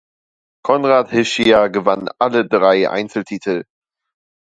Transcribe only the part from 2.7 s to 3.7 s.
Einzeltitel.